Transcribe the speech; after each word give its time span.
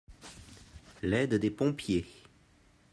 l'aide 1.03 1.35
des 1.35 1.51
pompiers. 1.51 2.07